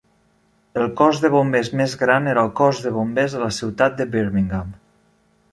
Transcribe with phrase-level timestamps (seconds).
[0.83, 4.11] El cos de bombers més gran era el Cos de Bombers de la ciutat de
[4.17, 4.77] Birmingham.